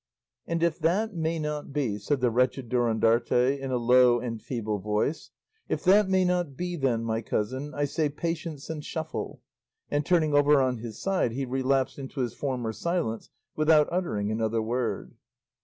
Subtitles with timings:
[0.47, 4.79] "'And if that may not be,' said the wretched Durandarte in a low and feeble
[4.79, 5.29] voice,
[5.69, 9.41] 'if that may not be, then, my cousin, I say "patience and shuffle;"'
[9.91, 14.63] and turning over on his side, he relapsed into his former silence without uttering another
[14.63, 15.13] word.